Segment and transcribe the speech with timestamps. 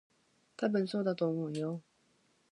[0.57, 1.79] たぶん、そうだと思うよ。